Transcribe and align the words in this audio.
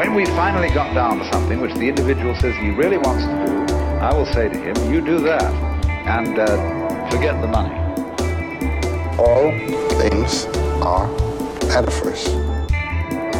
when 0.00 0.14
we 0.14 0.24
finally 0.24 0.70
got 0.70 0.94
down 0.94 1.18
to 1.18 1.30
something 1.30 1.60
which 1.60 1.74
the 1.74 1.86
individual 1.86 2.34
says 2.36 2.56
he 2.56 2.70
really 2.70 2.96
wants 2.96 3.22
to 3.22 3.66
do, 3.66 3.74
I 4.00 4.14
will 4.14 4.24
say 4.24 4.48
to 4.48 4.56
him, 4.56 4.90
you 4.90 5.02
do 5.02 5.20
that, 5.20 5.52
and 6.06 6.38
uh, 6.38 7.10
forget 7.10 7.38
the 7.42 7.46
money. 7.46 7.76
All 9.18 9.50
things 10.00 10.46
are 10.80 11.06
metaphors. 11.68 12.24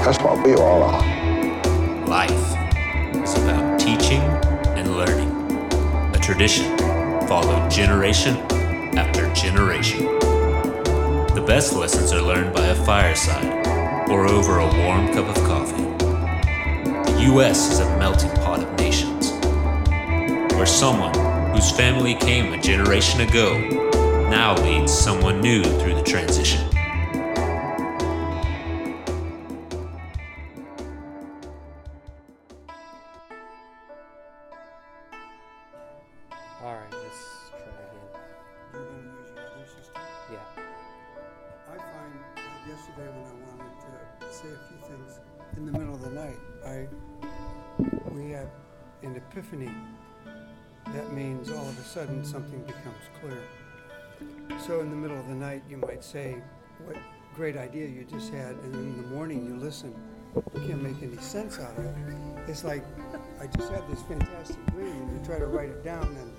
That's 0.04 0.18
what 0.22 0.44
we 0.44 0.52
all 0.52 0.82
are. 0.82 2.06
Life 2.06 2.31
is 3.15 3.35
about 3.42 3.81
teaching 3.81 4.21
and 4.77 4.99
learning. 4.99 5.31
A 6.15 6.19
tradition 6.19 6.77
followed 7.27 7.71
generation 7.71 8.37
after 8.99 9.33
generation. 9.33 10.04
The 11.35 11.42
best 11.47 11.72
lessons 11.72 12.13
are 12.13 12.21
learned 12.21 12.53
by 12.53 12.67
a 12.67 12.74
fireside 12.85 13.67
or 14.11 14.27
over 14.27 14.58
a 14.58 14.67
warm 14.85 15.11
cup 15.15 15.35
of 15.35 15.42
coffee. 15.45 15.89
U.S. 17.24 17.70
is 17.70 17.80
a 17.80 17.98
melting 17.98 18.30
pot 18.30 18.62
of 18.62 18.78
nations, 18.78 19.32
where 20.54 20.64
someone 20.64 21.14
whose 21.54 21.70
family 21.70 22.14
came 22.14 22.54
a 22.54 22.60
generation 22.60 23.20
ago 23.20 23.58
now 24.30 24.56
leads 24.62 24.90
someone 24.90 25.40
new 25.42 25.62
through 25.62 25.96
the 25.96 26.02
transition. 26.02 26.70
So 54.71 54.79
in 54.79 54.90
the 54.90 54.95
middle 54.95 55.18
of 55.18 55.26
the 55.26 55.35
night, 55.35 55.65
you 55.68 55.76
might 55.76 56.04
say, 56.04 56.40
"What 56.85 56.96
great 57.35 57.57
idea 57.57 57.88
you 57.88 58.04
just 58.04 58.32
had," 58.32 58.54
and 58.63 58.73
in 58.73 59.02
the 59.02 59.09
morning 59.09 59.45
you 59.45 59.57
listen. 59.57 59.93
You 60.54 60.60
can't 60.60 60.80
make 60.80 61.02
any 61.02 61.16
sense 61.16 61.59
out 61.59 61.77
of 61.77 61.87
it. 61.87 61.95
It's 62.46 62.62
like 62.62 62.85
I 63.40 63.49
just 63.49 63.73
had 63.73 63.82
this 63.90 64.01
fantastic 64.03 64.65
dream, 64.67 64.93
and 64.93 65.11
you 65.11 65.27
try 65.27 65.41
to 65.41 65.47
write 65.49 65.71
it 65.71 65.83
down, 65.83 66.17
and 66.21 66.33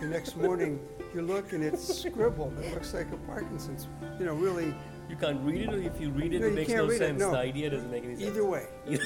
the 0.00 0.08
next 0.08 0.36
morning 0.36 0.80
you 1.14 1.22
look 1.22 1.52
and 1.52 1.62
it's 1.62 2.00
scribbled. 2.02 2.58
It 2.58 2.74
looks 2.74 2.92
like 2.92 3.06
a 3.12 3.16
Parkinson's. 3.18 3.86
You 4.18 4.26
know, 4.26 4.34
really. 4.34 4.74
You 5.08 5.14
can't 5.14 5.40
read 5.42 5.60
it, 5.60 5.72
or 5.72 5.78
if 5.80 6.00
you 6.00 6.10
read 6.10 6.34
it, 6.34 6.40
No, 6.40 6.48
it 6.48 6.54
makes 6.54 6.72
no 6.72 6.90
sense. 6.90 7.20
no. 7.20 7.30
The 7.30 7.38
idea 7.38 7.70
doesn't 7.70 7.92
make 7.92 8.02
any 8.02 8.16
sense. 8.16 8.26
Either 8.30 8.44
way, 8.44 8.66
you 8.88 8.98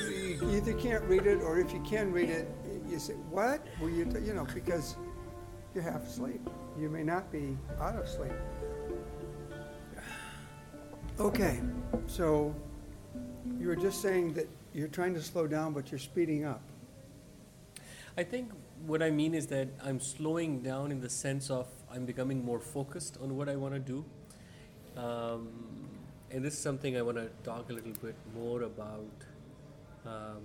either 0.53 0.73
can't 0.73 1.05
read 1.05 1.27
it, 1.27 1.43
or 1.43 1.61
if 1.61 1.71
you 1.75 1.83
can 1.83 2.13
read 2.13 2.31
it, 2.31 2.49
you 2.89 2.99
say, 2.99 3.13
"What?" 3.29 3.61
Well, 3.79 3.91
you 3.91 4.07
t-, 4.07 4.21
you 4.21 4.33
know 4.33 4.47
because 4.55 4.97
you're 5.75 5.85
half 5.85 6.07
asleep. 6.07 6.41
You 6.79 6.89
may 6.89 7.05
not 7.05 7.31
be 7.31 7.59
out 7.79 7.97
of 7.97 8.09
sleep. 8.09 8.33
Okay, 11.21 11.61
so 12.07 12.55
you 13.59 13.69
were 13.69 13.77
just 13.77 14.01
saying 14.01 14.33
that 14.33 14.49
you're 14.73 14.89
trying 14.89 15.13
to 15.13 15.21
slow 15.21 15.47
down, 15.47 15.75
but 15.75 15.93
you're 15.93 15.99
speeding 15.99 16.47
up. 16.47 16.63
I 18.17 18.23
think 18.23 18.51
what 18.87 19.03
I 19.03 19.11
mean 19.11 19.35
is 19.35 19.47
that 19.49 19.69
I'm 19.85 20.01
slowing 20.01 20.63
down 20.63 20.91
in 20.91 21.03
the 21.03 21.11
sense 21.11 21.51
of 21.51 21.67
I'm 21.93 22.07
becoming 22.07 22.43
more 22.43 22.59
focused 22.59 23.19
on 23.23 23.37
what 23.37 23.51
I 23.51 23.57
want 23.57 23.75
to 23.75 23.81
do. 23.81 24.03
Um, 24.97 25.51
and 26.31 26.43
this 26.43 26.55
is 26.55 26.59
something 26.59 26.97
I 26.97 27.03
want 27.03 27.19
to 27.19 27.29
talk 27.45 27.69
a 27.69 27.75
little 27.75 27.93
bit 28.03 28.17
more 28.35 28.63
about. 28.63 29.13
Um, 30.07 30.39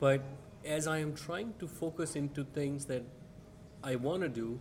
but 0.00 0.22
as 0.64 0.86
I 0.86 0.96
am 1.00 1.14
trying 1.14 1.52
to 1.58 1.68
focus 1.68 2.16
into 2.16 2.44
things 2.44 2.86
that 2.86 3.02
I 3.84 3.96
want 3.96 4.22
to 4.22 4.30
do, 4.30 4.58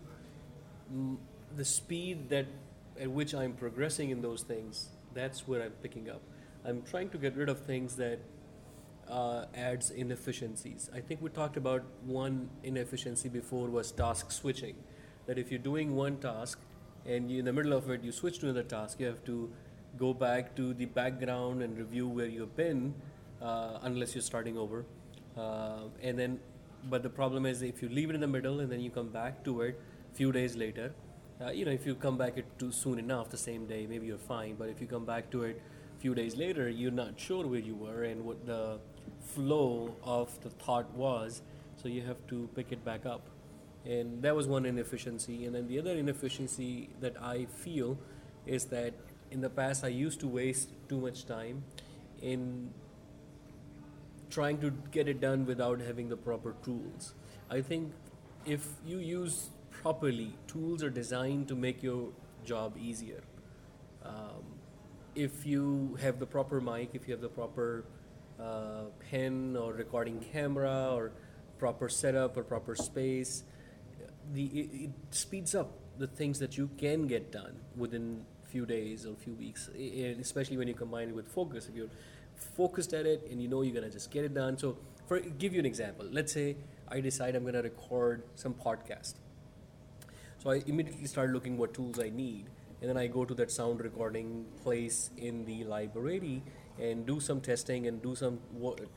mm, 0.93 1.15
the 1.55 1.63
speed 1.63 2.27
that 2.27 2.45
at 2.99 3.09
which 3.09 3.33
I'm 3.33 3.53
progressing 3.53 4.09
in 4.09 4.21
those 4.21 4.41
things, 4.41 4.89
that's 5.15 5.47
where 5.47 5.63
I'm 5.63 5.71
picking 5.81 6.09
up. 6.09 6.21
I'm 6.63 6.81
trying 6.83 7.09
to 7.09 7.17
get 7.17 7.35
rid 7.35 7.49
of 7.49 7.59
things 7.59 7.95
that 7.95 8.19
uh, 9.09 9.45
adds 9.55 9.89
inefficiencies. 9.91 10.89
I 10.93 10.99
think 10.99 11.21
we 11.21 11.29
talked 11.29 11.57
about 11.57 11.83
one 12.05 12.49
inefficiency 12.63 13.29
before 13.29 13.67
was 13.67 13.91
task 13.91 14.31
switching. 14.31 14.75
That 15.25 15.39
if 15.39 15.51
you're 15.51 15.59
doing 15.59 15.95
one 15.95 16.17
task 16.17 16.59
and 17.05 17.31
you, 17.31 17.39
in 17.39 17.45
the 17.45 17.53
middle 17.53 17.73
of 17.73 17.89
it 17.89 18.03
you 18.03 18.11
switch 18.11 18.39
to 18.39 18.47
another 18.47 18.63
task, 18.63 18.99
you 18.99 19.07
have 19.07 19.23
to 19.25 19.51
go 19.97 20.13
back 20.13 20.55
to 20.55 20.73
the 20.73 20.85
background 20.85 21.61
and 21.61 21.77
review 21.77 22.07
where 22.07 22.25
you've 22.25 22.55
been, 22.55 22.93
uh, 23.41 23.79
unless 23.83 24.13
you're 24.13 24.21
starting 24.21 24.57
over. 24.57 24.85
Uh, 25.37 25.83
and 26.01 26.17
then, 26.17 26.39
but 26.89 27.03
the 27.03 27.09
problem 27.09 27.45
is 27.45 27.61
if 27.61 27.81
you 27.81 27.89
leave 27.89 28.09
it 28.09 28.15
in 28.15 28.21
the 28.21 28.27
middle 28.27 28.59
and 28.59 28.71
then 28.71 28.79
you 28.79 28.89
come 28.89 29.09
back 29.09 29.43
to 29.43 29.61
it 29.61 29.79
a 30.11 30.15
few 30.15 30.31
days 30.31 30.55
later, 30.55 30.93
uh, 31.41 31.51
you 31.51 31.66
know, 31.66 31.72
if 31.72 31.85
you 31.85 31.96
come 31.96 32.18
back 32.18 32.38
it 32.38 32.46
too 32.57 32.72
soon 32.72 33.00
enough, 33.00 33.29
the 33.29 33.38
same 33.38 33.66
day, 33.66 33.85
maybe 33.88 34.07
you're 34.07 34.18
fine. 34.18 34.56
But 34.56 34.69
if 34.69 34.79
you 34.79 34.88
come 34.88 35.06
back 35.06 35.29
to 35.31 35.44
it 35.44 35.62
a 35.97 36.00
few 36.00 36.16
days 36.16 36.38
later, 36.38 36.69
you're 36.69 36.91
not 36.91 37.19
sure 37.19 37.46
where 37.46 37.59
you 37.59 37.75
were 37.75 38.03
and 38.03 38.23
what 38.23 38.46
the 38.46 38.79
flow 39.19 39.95
of 40.03 40.40
the 40.41 40.50
thought 40.50 40.90
was. 40.94 41.41
So 41.75 41.90
you 41.90 42.01
have 42.03 42.25
to 42.28 42.50
pick 42.56 42.72
it 42.72 42.85
back 42.85 43.06
up. 43.06 43.28
And 43.85 44.22
that 44.24 44.35
was 44.35 44.47
one 44.47 44.66
inefficiency. 44.66 45.45
And 45.45 45.53
then 45.53 45.68
the 45.68 45.78
other 45.78 45.91
inefficiency 45.91 46.90
that 47.01 47.22
I 47.22 47.45
feel 47.45 47.97
is 48.45 48.66
that 48.66 48.94
in 49.29 49.41
the 49.41 49.50
past 49.50 49.84
I 49.84 49.90
used 49.90 50.19
to 50.22 50.28
waste 50.28 50.69
too 50.88 51.00
much 51.00 51.25
time 51.25 51.63
in 52.22 52.72
trying 54.29 54.59
to 54.59 54.72
get 54.91 55.07
it 55.07 55.19
done 55.22 55.45
without 55.45 55.81
having 55.81 56.09
the 56.09 56.18
proper 56.18 56.56
tools. 56.63 57.13
I 57.50 57.62
think 57.62 57.94
if 58.45 58.68
you 58.85 58.97
use 59.00 59.50
properly, 59.85 60.34
tools 60.47 60.81
are 60.81 60.90
designed 60.90 61.47
to 61.47 61.53
make 61.53 61.84
your 61.84 62.09
job 62.44 62.75
easier. 62.75 63.22
Um, 64.03 64.46
if 65.13 65.46
you 65.46 65.96
have 66.01 66.18
the 66.18 66.25
proper 66.25 66.59
mic, 66.59 66.90
if 66.94 67.07
you 67.07 67.12
have 67.13 67.22
the 67.22 67.29
proper 67.29 67.85
uh, 68.40 68.85
pen 69.12 69.56
or 69.56 69.74
recording 69.74 70.19
camera 70.34 70.90
or 70.91 71.12
proper 71.59 71.88
setup 71.88 72.35
or 72.35 72.44
proper 72.44 72.74
space, 72.75 73.44
the 74.34 74.45
it, 74.45 74.69
it 74.85 74.91
speeds 75.12 75.53
up 75.53 75.69
the 76.00 76.07
things 76.07 76.40
that 76.40 76.57
you 76.57 76.68
can 76.79 77.06
get 77.06 77.31
done 77.31 77.56
within 77.78 78.25
few 78.44 78.66
days 78.66 79.06
or 79.06 79.13
few 79.13 79.35
weeks, 79.35 79.69
and 79.75 80.19
especially 80.19 80.57
when 80.57 80.68
you 80.68 80.74
combine 80.74 81.09
it 81.09 81.16
with 81.16 81.28
focus. 81.28 81.68
If 81.69 81.75
you're 81.75 81.94
focused 82.35 82.94
at 82.94 83.06
it 83.06 83.28
and 83.29 83.40
you 83.40 83.47
know 83.47 83.62
you're 83.62 83.75
gonna 83.75 83.91
just 83.91 84.09
get 84.09 84.25
it 84.25 84.34
done. 84.34 84.57
So, 84.57 84.79
for 85.06 85.19
give 85.19 85.53
you 85.53 85.59
an 85.59 85.68
example, 85.68 86.07
let's 86.12 86.34
say 86.34 86.57
I 86.88 87.01
decide 87.01 87.35
I'm 87.35 87.45
gonna 87.45 87.62
record 87.62 88.24
some 88.34 88.56
podcast. 88.56 89.13
So 90.45 90.51
I 90.51 90.61
immediately 90.67 91.07
start 91.07 91.31
looking 91.31 91.57
what 91.57 91.73
tools 91.73 92.00
I 92.00 92.09
need, 92.09 92.51
and 92.79 92.88
then 92.88 92.97
I 92.97 93.07
go 93.07 93.25
to 93.25 93.33
that 93.33 93.50
sound 93.50 93.81
recording 93.81 94.45
place 94.61 95.09
in 95.17 95.44
the 95.44 95.63
library 95.63 96.44
and 96.79 97.03
do 97.03 97.19
some 97.19 97.41
testing 97.41 97.88
and 97.88 98.00
do 98.00 98.13
some 98.13 98.38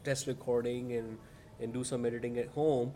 test 0.04 0.26
recording 0.26 0.92
and 0.92 1.16
and 1.58 1.72
do 1.72 1.84
some 1.84 2.04
editing 2.04 2.36
at 2.36 2.48
home. 2.48 2.92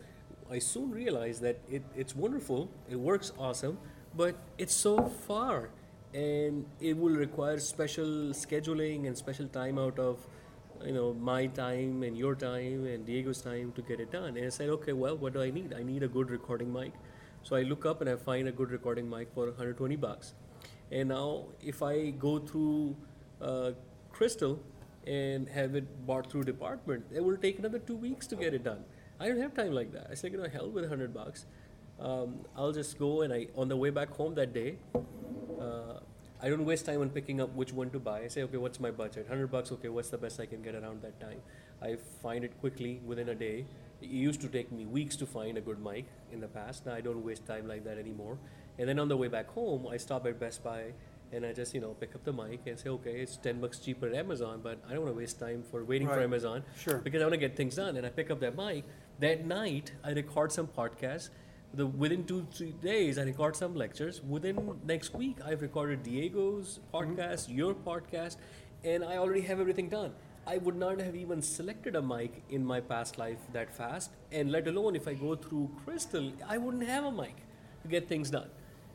I 0.51 0.59
soon 0.59 0.91
realized 0.91 1.41
that 1.41 1.61
it, 1.67 1.83
it's 1.97 2.15
wonderful, 2.15 2.69
it 2.91 2.97
works 2.97 3.33
awesome, 3.39 3.79
but 4.15 4.37
it's 4.59 4.75
so 4.75 5.07
far, 5.07 5.71
and 6.13 6.67
it 6.79 6.99
will 6.99 7.17
require 7.23 7.59
special 7.59 8.37
scheduling 8.43 9.07
and 9.07 9.17
special 9.17 9.49
time 9.49 9.79
out 9.79 9.99
of 9.99 10.29
you 10.85 10.93
know 10.93 11.15
my 11.15 11.47
time 11.47 12.03
and 12.03 12.19
your 12.19 12.35
time 12.35 12.85
and 12.85 13.07
Diego's 13.07 13.41
time 13.41 13.73
to 13.77 13.81
get 13.81 13.99
it 13.99 14.13
done. 14.13 14.37
And 14.37 14.45
I 14.45 14.51
said, 14.51 14.69
okay, 14.79 14.93
well, 14.93 15.17
what 15.17 15.33
do 15.33 15.41
I 15.41 15.51
need? 15.51 15.73
I 15.73 15.83
need 15.83 16.03
a 16.03 16.15
good 16.21 16.31
recording 16.31 16.71
mic. 16.71 16.93
So 17.45 17.57
I 17.57 17.63
look 17.63 17.85
up 17.85 18.01
and 18.01 18.09
I 18.09 18.17
find 18.17 18.47
a 18.47 18.53
good 18.53 18.71
recording 18.71 19.09
mic 19.11 19.33
for 19.35 19.47
120 19.47 19.97
bucks. 19.97 20.35
And 20.93 21.09
now, 21.09 21.47
if 21.61 21.83
I 21.83 22.11
go 22.11 22.39
through 22.39 22.97
uh, 23.41 23.73
Crystal 24.13 24.61
and 25.07 25.49
have 25.49 25.75
it 25.75 26.07
bought 26.07 26.31
through 26.31 26.45
department, 26.45 27.05
it 27.13 27.25
will 27.25 27.37
take 27.37 27.59
another 27.59 27.81
two 27.81 27.97
weeks 27.97 28.27
to 28.29 28.37
get 28.37 28.55
it 28.55 28.63
done. 28.63 28.85
I 29.19 29.27
don't 29.29 29.41
have 29.41 29.55
time 29.55 29.73
like 29.73 29.93
that. 29.93 30.07
I 30.11 30.15
said, 30.15 30.33
you 30.33 30.39
know, 30.39 30.49
hell 30.49 30.71
with 30.71 30.85
100 30.85 31.13
bucks. 31.13 31.47
Um, 31.99 32.45
I'll 32.57 32.73
just 32.73 32.99
go 32.99 33.23
and 33.23 33.33
I, 33.33 33.49
on 33.57 33.69
the 33.69 33.77
way 33.77 33.91
back 33.91 34.11
home 34.11 34.35
that 34.35 34.53
day, 34.53 34.77
uh, 35.61 35.99
I 36.41 36.49
don't 36.49 36.65
waste 36.65 36.87
time 36.87 37.01
on 37.01 37.11
picking 37.11 37.41
up 37.41 37.55
which 37.55 37.73
one 37.73 37.91
to 37.91 37.99
buy. 37.99 38.23
I 38.23 38.29
say, 38.29 38.43
okay, 38.43 38.57
what's 38.57 38.79
my 38.79 38.91
budget? 38.91 39.29
100 39.29 39.51
bucks, 39.51 39.73
okay, 39.73 39.89
what's 39.89 40.11
the 40.11 40.19
best 40.19 40.41
I 40.41 40.47
can 40.47 40.63
get 40.63 40.75
around 40.75 41.03
that 41.03 41.21
time? 41.21 41.41
I 41.81 41.97
find 42.23 42.45
it 42.45 42.59
quickly 42.61 43.01
within 43.05 43.29
a 43.29 43.35
day. 43.35 43.65
It 44.03 44.11
used 44.11 44.41
to 44.43 44.49
take 44.49 44.73
me 44.73 44.87
weeks 44.87 45.17
to 45.17 45.27
find 45.27 45.57
a 45.57 45.61
good 45.61 45.83
mic 45.83 46.07
in 46.33 46.41
the 46.41 46.49
past. 46.49 46.87
Now 46.87 46.95
I 46.95 47.01
don't 47.01 47.25
waste 47.25 47.47
time 47.47 47.69
like 47.69 47.85
that 47.85 47.99
anymore. 47.99 48.39
And 48.79 48.89
then 48.89 48.99
on 48.99 49.09
the 49.09 49.17
way 49.17 49.29
back 49.29 49.49
home, 49.49 49.87
I 49.87 49.97
stop 49.97 50.27
at 50.27 50.41
Best 50.41 50.65
Buy 50.65 50.93
and 51.33 51.47
I 51.47 51.53
just, 51.53 51.75
you 51.75 51.81
know, 51.81 51.95
pick 51.95 52.15
up 52.15 52.25
the 52.25 52.33
mic 52.33 52.61
and 52.67 52.79
say, 52.79 52.91
okay, 52.91 53.21
it's 53.21 53.37
10 53.37 53.61
bucks 53.61 53.79
cheaper 53.79 54.07
at 54.07 54.15
Amazon, 54.15 54.61
but 54.63 54.79
I 54.87 54.93
don't 54.93 55.03
want 55.03 55.15
to 55.15 55.19
waste 55.19 55.41
time 55.41 55.63
for 55.63 55.83
waiting 55.85 56.07
for 56.07 56.21
Amazon 56.21 56.63
Sure. 56.77 56.99
because 56.99 57.23
I 57.23 57.25
want 57.25 57.35
to 57.35 57.39
get 57.39 57.57
things 57.57 57.77
done. 57.77 57.97
And 57.97 58.07
I 58.07 58.11
pick 58.11 58.31
up 58.31 58.41
that 58.41 58.57
mic. 58.57 58.85
That 59.21 59.47
night, 59.47 59.93
I 60.05 60.11
record 60.11 60.53
some 60.53 60.67
podcasts. 60.67 61.31
The, 61.75 61.87
within 61.87 62.25
two, 62.25 62.47
three 62.53 62.73
days, 62.73 63.19
I 63.19 63.23
record 63.23 63.57
some 63.57 63.75
lectures. 63.75 64.21
Within 64.23 64.79
next 64.85 65.15
week, 65.15 65.39
I've 65.43 65.63
recorded 65.63 66.03
Diego's 66.03 66.81
mm-hmm. 66.93 67.13
podcast, 67.15 67.49
your 67.49 67.75
podcast, 67.75 68.37
and 68.85 69.03
I 69.03 69.17
already 69.17 69.41
have 69.43 69.59
everything 69.59 69.89
done. 69.89 70.13
I 70.47 70.59
would 70.59 70.77
not 70.77 71.01
have 71.01 71.15
even 71.15 71.41
selected 71.41 71.95
a 71.95 72.03
mic 72.03 72.43
in 72.51 72.65
my 72.65 72.81
past 72.81 73.17
life 73.19 73.39
that 73.53 73.75
fast, 73.75 74.11
and 74.33 74.51
let 74.51 74.67
alone 74.67 74.97
if 74.97 75.07
I 75.07 75.15
go 75.15 75.37
through 75.37 75.71
Crystal, 75.85 76.33
I 76.49 76.59
wouldn't 76.59 76.89
have 76.89 77.05
a 77.05 77.13
mic 77.13 77.37
to 77.83 77.89
get 77.89 78.09
things 78.09 78.31
done. 78.31 78.51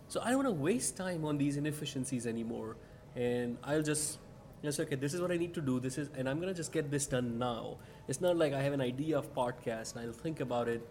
So 0.09 0.21
I 0.21 0.31
don't 0.31 0.43
want 0.43 0.47
to 0.47 0.63
waste 0.63 0.97
time 0.97 1.23
on 1.25 1.37
these 1.37 1.57
inefficiencies 1.57 2.27
anymore, 2.27 2.75
and 3.15 3.57
I'll 3.63 3.81
just 3.81 4.19
just 4.63 4.79
okay. 4.79 4.95
This 4.95 5.13
is 5.13 5.21
what 5.21 5.31
I 5.31 5.37
need 5.37 5.53
to 5.53 5.61
do. 5.61 5.79
This 5.79 5.97
is, 5.97 6.09
and 6.15 6.27
I'm 6.27 6.39
gonna 6.39 6.53
just 6.53 6.71
get 6.71 6.89
this 6.89 7.05
done 7.05 7.37
now. 7.37 7.77
It's 8.07 8.21
not 8.21 8.37
like 8.37 8.53
I 8.53 8.61
have 8.61 8.73
an 8.73 8.81
idea 8.81 9.17
of 9.17 9.33
podcast 9.33 9.95
and 9.95 10.05
I'll 10.05 10.13
think 10.13 10.39
about 10.39 10.67
it 10.67 10.81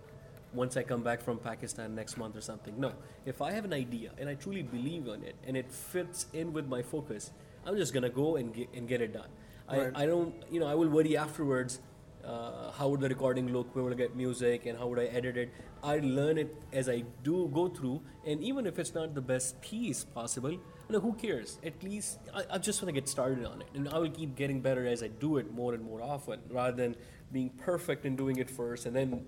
once 0.53 0.77
I 0.77 0.83
come 0.83 1.03
back 1.03 1.21
from 1.21 1.39
Pakistan 1.39 1.95
next 1.95 2.17
month 2.17 2.37
or 2.37 2.41
something. 2.41 2.79
No, 2.79 2.93
if 3.25 3.43
I 3.43 3.53
have 3.53 3.65
an 3.65 3.73
idea 3.73 4.13
and 4.19 4.29
I 4.29 4.35
truly 4.35 4.63
believe 4.63 5.09
in 5.09 5.25
it 5.25 5.35
and 5.45 5.57
it 5.57 5.71
fits 5.71 6.27
in 6.33 6.53
with 6.53 6.69
my 6.69 6.83
focus, 6.83 7.33
I'm 7.65 7.77
just 7.77 7.93
gonna 7.93 8.09
go 8.09 8.37
and 8.37 8.55
get, 8.55 8.69
and 8.75 8.87
get 8.87 9.01
it 9.01 9.13
done. 9.13 9.29
Right. 9.71 9.93
I, 9.95 10.03
I 10.03 10.07
don't, 10.07 10.35
you 10.51 10.61
know, 10.61 10.67
I 10.67 10.75
will 10.75 10.89
worry 10.89 11.17
afterwards. 11.17 11.81
Uh, 12.25 12.73
how 12.73 12.89
would 12.89 13.01
the 13.01 13.09
recording 13.09 13.53
look? 13.53 13.75
Where 13.75 13.85
will 13.85 13.93
I 13.93 13.97
get 13.97 14.17
music, 14.17 14.67
and 14.67 14.77
how 14.77 14.89
would 14.89 14.99
I 14.99 15.05
edit 15.05 15.37
it? 15.37 15.51
I 15.83 15.99
learn 15.99 16.39
it 16.39 16.55
as 16.73 16.89
I 16.89 17.05
do 17.23 17.49
go 17.55 17.69
through, 17.69 18.03
and 18.25 18.43
even 18.43 18.67
if 18.67 18.81
it's 18.81 18.95
not 18.95 19.15
the 19.15 19.21
best 19.21 19.61
piece 19.61 20.03
possible, 20.05 20.51
you 20.51 20.61
know, 20.89 20.99
who 20.99 21.13
cares? 21.13 21.61
At 21.65 21.83
least 21.85 22.19
I, 22.35 22.43
I 22.55 22.59
just 22.59 22.83
want 22.83 22.89
to 22.89 23.01
get 23.01 23.09
started 23.09 23.45
on 23.45 23.61
it, 23.63 23.69
and 23.75 23.89
I 23.89 23.99
will 23.99 24.11
keep 24.11 24.35
getting 24.35 24.61
better 24.61 24.87
as 24.87 25.05
I 25.05 25.09
do 25.09 25.37
it 25.37 25.53
more 25.53 25.73
and 25.75 25.85
more 25.85 26.03
often, 26.03 26.41
rather 26.51 26.77
than 26.77 26.97
being 27.33 27.51
perfect 27.51 28.05
in 28.05 28.17
doing 28.17 28.39
it 28.39 28.51
first 28.51 28.87
and 28.87 28.97
then 28.97 29.27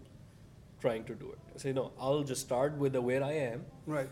trying 0.80 1.04
to 1.04 1.14
do 1.14 1.30
it. 1.32 1.60
Say 1.60 1.72
no, 1.72 1.92
I'll 2.00 2.22
just 2.24 2.40
start 2.40 2.76
with 2.78 2.92
the 2.94 3.00
where 3.00 3.22
I 3.22 3.32
am, 3.32 3.64
Right. 3.86 4.08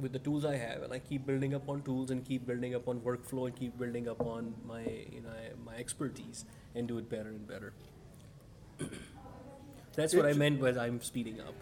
With 0.00 0.12
the 0.12 0.18
tools 0.18 0.44
I 0.44 0.56
have, 0.56 0.82
and 0.82 0.92
I 0.92 0.98
keep 0.98 1.26
building 1.26 1.54
up 1.54 1.68
on 1.68 1.82
tools 1.82 2.10
and 2.10 2.24
keep 2.24 2.46
building 2.46 2.74
up 2.74 2.88
on 2.88 3.00
workflow 3.00 3.46
and 3.46 3.56
keep 3.56 3.78
building 3.78 4.08
up 4.08 4.20
on 4.20 4.54
my 4.66 4.82
you 4.82 5.22
know 5.22 5.30
my 5.64 5.74
expertise 5.76 6.44
and 6.74 6.86
do 6.86 6.98
it 6.98 7.08
better 7.08 7.30
and 7.30 7.46
better. 7.46 7.72
That's 9.94 10.14
what 10.14 10.26
I 10.26 10.34
meant 10.34 10.60
by 10.60 10.70
I'm 10.70 11.00
speeding 11.00 11.40
up. 11.40 11.54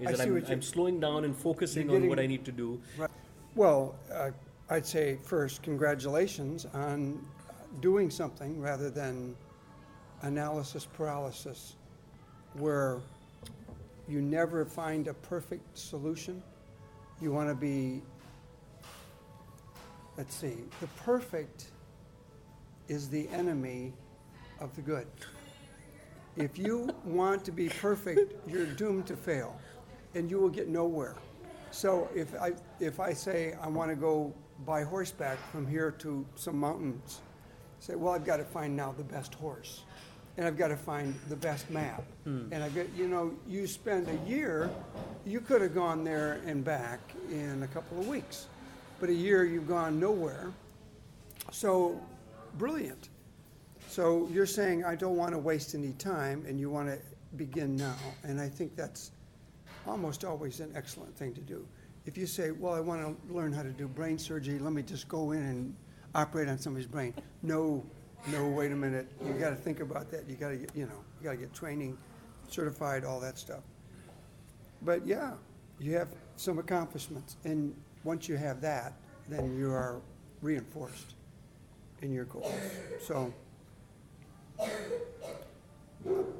Is 0.00 0.08
I 0.08 0.12
that 0.12 0.28
I'm, 0.28 0.52
I'm 0.52 0.62
slowing 0.62 1.00
down 1.00 1.24
and 1.24 1.36
focusing 1.36 1.88
on 1.90 2.08
what 2.08 2.18
I 2.18 2.26
need 2.26 2.44
to 2.44 2.52
do. 2.52 2.80
Right. 2.98 3.10
Well, 3.54 3.94
uh, 4.12 4.30
I'd 4.68 4.84
say 4.84 5.18
first, 5.22 5.62
congratulations 5.62 6.66
on 6.74 7.24
doing 7.80 8.10
something 8.10 8.60
rather 8.60 8.90
than 8.90 9.36
analysis 10.22 10.84
paralysis, 10.84 11.76
where 12.54 13.00
you 14.08 14.20
never 14.20 14.64
find 14.64 15.08
a 15.08 15.14
perfect 15.14 15.78
solution. 15.78 16.42
You 17.20 17.32
want 17.32 17.48
to 17.48 17.54
be, 17.54 18.02
let's 20.18 20.34
see, 20.34 20.56
the 20.80 20.86
perfect 20.98 21.66
is 22.88 23.08
the 23.08 23.28
enemy 23.30 23.94
of 24.60 24.74
the 24.76 24.82
good. 24.82 25.06
If 26.36 26.58
you 26.58 26.94
want 27.04 27.44
to 27.46 27.52
be 27.52 27.70
perfect, 27.70 28.34
you're 28.46 28.66
doomed 28.66 29.06
to 29.06 29.16
fail, 29.16 29.58
and 30.14 30.30
you 30.30 30.38
will 30.38 30.50
get 30.50 30.68
nowhere. 30.68 31.16
So 31.70 32.08
if 32.14 32.34
I 32.40 32.52
if 32.80 33.00
I 33.00 33.14
say 33.14 33.54
I 33.62 33.68
want 33.68 33.90
to 33.90 33.96
go 33.96 34.34
by 34.66 34.82
horseback 34.82 35.38
from 35.50 35.66
here 35.66 35.90
to 35.92 36.26
some 36.34 36.58
mountains, 36.58 37.22
say, 37.80 37.94
well, 37.94 38.12
I've 38.12 38.24
got 38.24 38.36
to 38.36 38.44
find 38.44 38.76
now 38.76 38.94
the 38.96 39.04
best 39.04 39.34
horse, 39.34 39.84
and 40.36 40.46
I've 40.46 40.58
got 40.58 40.68
to 40.68 40.76
find 40.76 41.14
the 41.28 41.36
best 41.36 41.70
map, 41.70 42.02
hmm. 42.24 42.48
and 42.52 42.62
I 42.62 42.68
get 42.68 42.88
you 42.96 43.08
know 43.08 43.32
you 43.48 43.66
spend 43.66 44.08
a 44.08 44.28
year, 44.28 44.70
you 45.24 45.40
could 45.40 45.62
have 45.62 45.74
gone 45.74 46.04
there 46.04 46.40
and 46.46 46.64
back 46.64 47.00
in 47.30 47.62
a 47.62 47.68
couple 47.68 47.98
of 47.98 48.06
weeks, 48.06 48.46
but 49.00 49.08
a 49.08 49.14
year 49.14 49.44
you've 49.44 49.68
gone 49.68 49.98
nowhere. 49.98 50.52
So, 51.52 52.00
brilliant. 52.58 53.08
So 53.88 54.28
you're 54.32 54.46
saying 54.46 54.84
I 54.84 54.94
don't 54.94 55.16
want 55.16 55.32
to 55.32 55.38
waste 55.38 55.74
any 55.74 55.92
time, 55.92 56.44
and 56.46 56.60
you 56.60 56.70
want 56.70 56.88
to 56.88 56.98
begin 57.36 57.76
now, 57.76 57.96
and 58.24 58.40
I 58.40 58.48
think 58.48 58.76
that's 58.76 59.12
almost 59.86 60.24
always 60.24 60.60
an 60.60 60.72
excellent 60.74 61.16
thing 61.16 61.32
to 61.34 61.40
do. 61.40 61.66
If 62.04 62.18
you 62.18 62.26
say, 62.26 62.50
"Well, 62.50 62.74
I 62.74 62.80
want 62.80 63.02
to 63.02 63.34
learn 63.34 63.52
how 63.52 63.62
to 63.62 63.70
do 63.70 63.88
brain 63.88 64.18
surgery. 64.18 64.58
Let 64.58 64.72
me 64.72 64.82
just 64.82 65.08
go 65.08 65.32
in 65.32 65.42
and 65.42 65.74
operate 66.14 66.48
on 66.48 66.58
somebody's 66.58 66.86
brain," 66.86 67.14
no, 67.42 67.84
no, 68.28 68.48
wait 68.48 68.72
a 68.72 68.76
minute. 68.76 69.06
You 69.24 69.32
got 69.34 69.50
to 69.50 69.56
think 69.56 69.80
about 69.80 70.10
that. 70.10 70.28
You 70.28 70.36
got 70.36 70.50
to 70.50 70.56
get, 70.56 70.70
you 70.74 70.86
know, 70.86 71.04
you 71.20 71.24
got 71.24 71.32
to 71.32 71.36
get 71.36 71.54
training, 71.54 71.96
certified, 72.48 73.04
all 73.04 73.20
that 73.20 73.38
stuff. 73.38 73.62
But 74.82 75.06
yeah, 75.06 75.32
you 75.78 75.94
have 75.96 76.08
some 76.36 76.58
accomplishments, 76.58 77.36
and 77.44 77.74
once 78.04 78.28
you 78.28 78.36
have 78.36 78.60
that, 78.60 78.94
then 79.28 79.56
you 79.56 79.70
are 79.70 80.00
reinforced 80.42 81.14
in 82.02 82.12
your 82.12 82.24
goals. 82.24 82.52
So. 83.00 83.32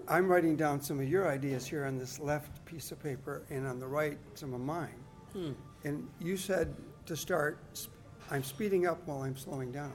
I'm 0.09 0.29
writing 0.29 0.55
down 0.55 0.81
some 0.81 1.01
of 1.01 1.09
your 1.09 1.29
ideas 1.29 1.67
here 1.67 1.85
on 1.85 1.99
this 1.99 2.21
left 2.21 2.65
piece 2.65 2.93
of 2.93 3.03
paper, 3.03 3.43
and 3.51 3.67
on 3.67 3.81
the 3.81 3.87
right, 3.87 4.19
some 4.35 4.55
of 4.55 4.61
mine. 4.61 4.95
Hmm. 5.33 5.53
And 5.85 6.09
you 6.21 6.37
said 6.37 6.75
to 7.07 7.17
start, 7.17 7.59
I'm 8.31 8.45
speeding 8.45 8.87
up 8.87 9.07
while 9.07 9.23
I'm 9.23 9.37
slowing 9.37 9.73
down. 9.73 9.95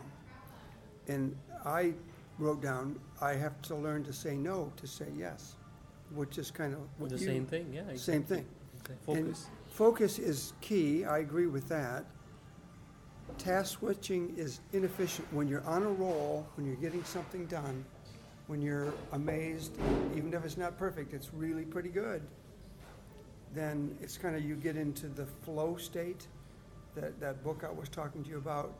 And 1.08 1.36
I 1.66 1.94
wrote 2.40 2.62
down, 2.62 3.00
I 3.22 3.34
have 3.34 3.62
to 3.64 3.76
learn 3.76 4.04
to 4.06 4.14
say 4.14 4.36
no 4.36 4.72
to 4.78 4.88
say 4.88 5.08
yes, 5.16 5.56
which 6.14 6.38
is 6.38 6.50
kind 6.52 6.74
of 6.74 6.80
what 6.98 7.10
The 7.12 7.18
you- 7.18 7.26
same 7.26 7.46
thing, 7.46 7.74
yeah. 7.74 7.96
Same 7.96 8.24
thing. 8.24 8.46
And 8.88 9.00
Focus. 9.28 9.48
Focus 9.68 10.20
is 10.20 10.54
key, 10.62 11.06
I 11.06 11.20
agree 11.20 11.46
with 11.48 11.68
that. 11.70 12.06
Task 13.38 13.80
switching 13.80 14.36
is 14.38 14.60
inefficient. 14.74 15.32
When 15.32 15.48
you're 15.48 15.66
on 15.66 15.84
a 15.84 15.90
roll, 15.90 16.46
when 16.56 16.66
you're 16.66 16.76
getting 16.76 17.04
something 17.04 17.46
done, 17.46 17.86
when 18.48 18.62
you're 18.62 18.94
amazed, 19.14 19.72
even 20.16 20.34
if 20.34 20.44
it's 20.44 20.58
not 20.58 20.78
perfect, 20.78 21.14
it's 21.14 21.34
really 21.34 21.64
pretty 21.64 21.90
good, 21.90 22.22
then 23.54 23.96
it's 24.02 24.18
kind 24.18 24.36
of, 24.36 24.44
you 24.44 24.56
get 24.56 24.76
into 24.76 25.08
the 25.08 25.26
flow 25.26 25.78
state, 25.78 26.28
that, 26.96 27.20
that 27.22 27.42
book 27.44 27.64
I 27.66 27.72
was 27.72 27.88
talking 27.88 28.24
to 28.24 28.30
you 28.30 28.38
about, 28.38 28.74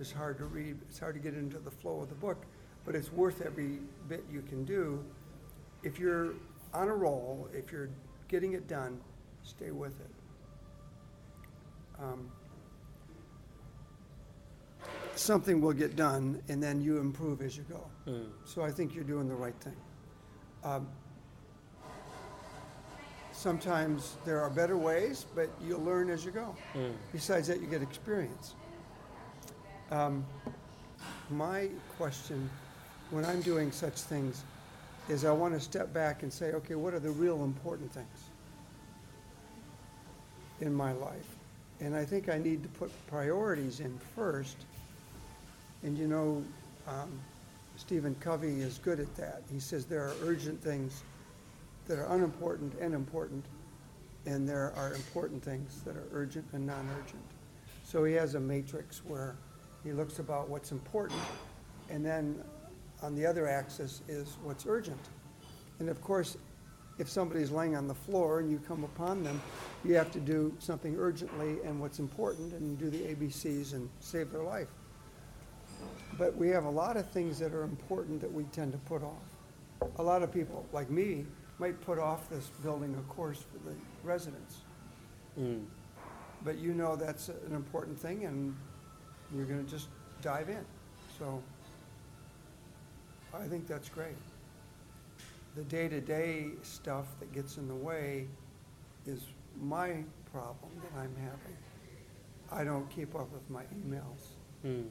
is 0.00 0.12
hard 0.12 0.38
to 0.38 0.44
read, 0.44 0.76
it's 0.88 0.98
hard 0.98 1.14
to 1.14 1.20
get 1.20 1.34
into 1.34 1.58
the 1.58 1.70
flow 1.70 2.00
of 2.00 2.08
the 2.08 2.14
book, 2.14 2.44
but 2.84 2.94
it's 2.94 3.12
worth 3.12 3.42
every 3.42 3.78
bit 4.08 4.24
you 4.30 4.42
can 4.42 4.64
do. 4.64 5.04
If 5.82 5.98
you're 5.98 6.34
on 6.74 6.88
a 6.88 6.94
roll, 6.94 7.48
if 7.52 7.72
you're 7.72 7.90
getting 8.28 8.52
it 8.52 8.68
done, 8.68 9.00
stay 9.42 9.70
with 9.70 9.98
it. 10.00 10.10
Um, 12.00 12.30
Something 15.14 15.60
will 15.60 15.72
get 15.72 15.96
done, 15.96 16.40
and 16.48 16.62
then 16.62 16.80
you 16.80 16.98
improve 16.98 17.42
as 17.42 17.56
you 17.56 17.64
go. 17.64 17.90
Hmm. 18.04 18.30
So 18.44 18.62
I 18.62 18.70
think 18.70 18.94
you're 18.94 19.02
doing 19.02 19.28
the 19.28 19.34
right 19.34 19.56
thing. 19.60 19.76
Um, 20.62 20.88
Sometimes 23.32 24.16
there 24.24 24.40
are 24.40 24.50
better 24.50 24.76
ways, 24.76 25.24
but 25.36 25.48
you'll 25.64 25.84
learn 25.84 26.10
as 26.10 26.24
you 26.24 26.32
go. 26.32 26.56
Hmm. 26.72 26.90
Besides 27.12 27.46
that, 27.46 27.60
you 27.60 27.68
get 27.68 27.82
experience. 27.82 28.56
Um, 29.90 30.24
My 31.30 31.68
question, 31.98 32.48
when 33.10 33.24
I'm 33.24 33.42
doing 33.42 33.70
such 33.70 33.94
things, 33.94 34.44
is 35.08 35.24
I 35.24 35.32
want 35.32 35.54
to 35.54 35.60
step 35.60 35.92
back 35.92 36.22
and 36.22 36.32
say, 36.32 36.52
okay, 36.52 36.74
what 36.74 36.94
are 36.94 36.98
the 36.98 37.10
real 37.10 37.44
important 37.44 37.92
things 37.92 38.30
in 40.60 40.72
my 40.72 40.92
life? 40.92 41.36
And 41.80 41.94
I 41.94 42.04
think 42.04 42.28
I 42.28 42.38
need 42.38 42.62
to 42.62 42.68
put 42.70 42.90
priorities 43.08 43.80
in 43.80 43.98
first. 44.14 44.56
And 45.82 45.96
you 45.96 46.08
know, 46.08 46.42
um, 46.86 47.10
Stephen 47.76 48.14
Covey 48.20 48.60
is 48.60 48.78
good 48.78 49.00
at 49.00 49.14
that. 49.16 49.42
He 49.52 49.60
says 49.60 49.84
there 49.84 50.02
are 50.02 50.14
urgent 50.24 50.62
things 50.62 51.02
that 51.86 51.98
are 51.98 52.06
unimportant 52.14 52.74
and 52.80 52.94
important, 52.94 53.44
and 54.26 54.48
there 54.48 54.72
are 54.76 54.94
important 54.94 55.42
things 55.42 55.82
that 55.82 55.94
are 55.94 56.08
urgent 56.12 56.46
and 56.52 56.66
non-urgent. 56.66 57.22
So 57.84 58.04
he 58.04 58.14
has 58.14 58.34
a 58.34 58.40
matrix 58.40 59.02
where 59.04 59.36
he 59.84 59.92
looks 59.92 60.18
about 60.18 60.48
what's 60.48 60.72
important, 60.72 61.20
and 61.90 62.04
then 62.04 62.42
on 63.02 63.14
the 63.14 63.24
other 63.24 63.46
axis 63.46 64.02
is 64.08 64.36
what's 64.42 64.66
urgent. 64.66 65.00
And 65.78 65.88
of 65.88 66.02
course, 66.02 66.36
if 66.98 67.08
somebody's 67.08 67.50
laying 67.50 67.76
on 67.76 67.86
the 67.86 67.94
floor 67.94 68.40
and 68.40 68.50
you 68.50 68.58
come 68.66 68.82
upon 68.84 69.22
them, 69.22 69.40
you 69.84 69.94
have 69.94 70.10
to 70.12 70.20
do 70.20 70.52
something 70.58 70.96
urgently 70.98 71.58
and 71.64 71.80
what's 71.80 72.00
important 72.00 72.52
and 72.54 72.76
do 72.78 72.90
the 72.90 72.98
ABCs 72.98 73.74
and 73.74 73.88
save 74.00 74.32
their 74.32 74.42
life. 74.42 74.68
But 76.18 76.36
we 76.36 76.48
have 76.48 76.64
a 76.64 76.70
lot 76.70 76.96
of 76.96 77.08
things 77.10 77.38
that 77.38 77.54
are 77.54 77.62
important 77.62 78.20
that 78.20 78.32
we 78.32 78.42
tend 78.44 78.72
to 78.72 78.78
put 78.78 79.02
off. 79.02 79.90
A 79.98 80.02
lot 80.02 80.24
of 80.24 80.32
people, 80.32 80.66
like 80.72 80.90
me, 80.90 81.24
might 81.60 81.80
put 81.80 81.98
off 81.98 82.28
this 82.28 82.50
building 82.62 82.96
a 82.98 83.12
course 83.12 83.44
for 83.52 83.68
the 83.68 83.76
residents. 84.02 84.62
Mm. 85.38 85.64
But 86.44 86.58
you 86.58 86.72
know 86.72 86.96
that's 86.96 87.28
an 87.28 87.54
important 87.54 87.98
thing 87.98 88.24
and 88.24 88.56
you're 89.34 89.44
gonna 89.44 89.62
just 89.62 89.88
dive 90.22 90.48
in. 90.48 90.64
So 91.18 91.42
I 93.34 93.46
think 93.46 93.66
that's 93.66 93.88
great. 93.88 94.16
The 95.56 95.64
day-to-day 95.64 96.50
stuff 96.62 97.06
that 97.20 97.32
gets 97.32 97.56
in 97.56 97.68
the 97.68 97.74
way 97.74 98.26
is 99.06 99.24
my 99.60 100.04
problem 100.32 100.70
that 100.82 101.00
I'm 101.00 101.14
having. 101.16 101.56
I 102.50 102.64
don't 102.64 102.88
keep 102.90 103.14
up 103.14 103.32
with 103.32 103.48
my 103.50 103.64
emails. 103.84 104.34
Mm. 104.64 104.86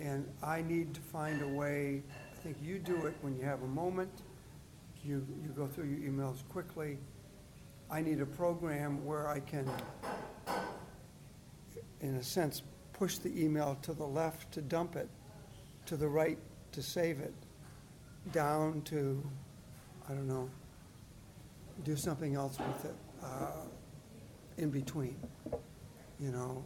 And 0.00 0.26
I 0.42 0.62
need 0.62 0.94
to 0.94 1.00
find 1.00 1.42
a 1.42 1.48
way, 1.48 2.02
I 2.32 2.36
think 2.42 2.56
you 2.62 2.78
do 2.78 3.06
it 3.06 3.14
when 3.20 3.36
you 3.36 3.44
have 3.44 3.62
a 3.62 3.68
moment. 3.68 4.10
You, 5.04 5.26
you 5.42 5.50
go 5.50 5.66
through 5.66 5.86
your 5.86 6.10
emails 6.10 6.38
quickly. 6.48 6.98
I 7.90 8.00
need 8.00 8.20
a 8.20 8.26
program 8.26 9.04
where 9.04 9.28
I 9.28 9.40
can, 9.40 9.68
in 12.00 12.16
a 12.16 12.22
sense, 12.22 12.62
push 13.00 13.16
the 13.16 13.42
email 13.42 13.78
to 13.80 13.94
the 13.94 14.04
left 14.04 14.52
to 14.52 14.60
dump 14.60 14.94
it, 14.94 15.08
to 15.86 15.96
the 15.96 16.06
right 16.06 16.36
to 16.70 16.82
save 16.82 17.18
it, 17.18 17.32
down 18.30 18.82
to, 18.82 19.26
I 20.06 20.12
don't 20.12 20.28
know, 20.28 20.50
do 21.82 21.96
something 21.96 22.34
else 22.34 22.58
with 22.58 22.84
it, 22.84 22.94
uh, 23.24 23.64
in 24.58 24.68
between. 24.68 25.16
You 26.20 26.30
know, 26.30 26.62